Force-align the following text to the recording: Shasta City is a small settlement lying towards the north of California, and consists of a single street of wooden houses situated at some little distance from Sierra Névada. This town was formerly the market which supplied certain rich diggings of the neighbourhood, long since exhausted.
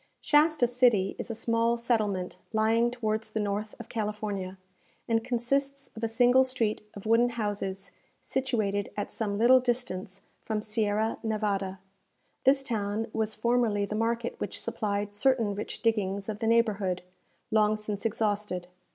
Shasta 0.19 0.65
City 0.65 1.15
is 1.19 1.29
a 1.29 1.35
small 1.35 1.77
settlement 1.77 2.39
lying 2.53 2.89
towards 2.89 3.29
the 3.29 3.39
north 3.39 3.75
of 3.79 3.87
California, 3.87 4.57
and 5.07 5.23
consists 5.23 5.91
of 5.95 6.01
a 6.03 6.07
single 6.07 6.43
street 6.43 6.81
of 6.95 7.05
wooden 7.05 7.29
houses 7.29 7.91
situated 8.23 8.89
at 8.97 9.11
some 9.11 9.37
little 9.37 9.59
distance 9.59 10.21
from 10.41 10.59
Sierra 10.59 11.19
Névada. 11.23 11.77
This 12.45 12.63
town 12.63 13.11
was 13.13 13.35
formerly 13.35 13.85
the 13.85 13.93
market 13.93 14.33
which 14.39 14.59
supplied 14.59 15.13
certain 15.13 15.53
rich 15.53 15.83
diggings 15.83 16.27
of 16.29 16.39
the 16.39 16.47
neighbourhood, 16.47 17.03
long 17.51 17.77
since 17.77 18.03
exhausted. 18.03 18.65